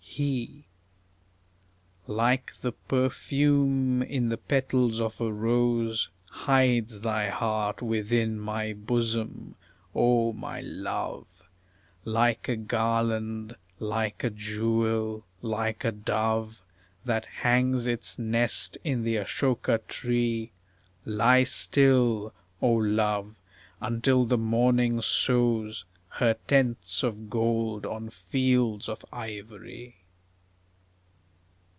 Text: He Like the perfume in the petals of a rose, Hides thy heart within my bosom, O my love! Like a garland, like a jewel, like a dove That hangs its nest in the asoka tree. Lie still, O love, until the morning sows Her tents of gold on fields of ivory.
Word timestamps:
He 0.13 0.65
Like 2.05 2.53
the 2.57 2.73
perfume 2.73 4.03
in 4.03 4.27
the 4.27 4.37
petals 4.37 4.99
of 4.99 5.21
a 5.21 5.31
rose, 5.31 6.09
Hides 6.29 6.99
thy 6.99 7.29
heart 7.29 7.81
within 7.81 8.37
my 8.37 8.73
bosom, 8.73 9.55
O 9.95 10.33
my 10.33 10.59
love! 10.59 11.47
Like 12.03 12.49
a 12.49 12.57
garland, 12.57 13.55
like 13.79 14.23
a 14.25 14.29
jewel, 14.29 15.25
like 15.41 15.85
a 15.85 15.93
dove 15.93 16.61
That 17.05 17.23
hangs 17.25 17.87
its 17.87 18.19
nest 18.19 18.77
in 18.83 19.03
the 19.03 19.15
asoka 19.15 19.77
tree. 19.87 20.51
Lie 21.05 21.43
still, 21.43 22.33
O 22.61 22.73
love, 22.73 23.33
until 23.79 24.25
the 24.25 24.37
morning 24.37 25.01
sows 25.01 25.85
Her 26.15 26.33
tents 26.47 27.01
of 27.01 27.29
gold 27.29 27.85
on 27.85 28.09
fields 28.09 28.89
of 28.89 29.05
ivory. 29.13 29.95